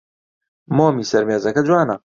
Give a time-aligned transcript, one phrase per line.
[0.77, 1.95] مۆمی سەر مێزەکە جوانە.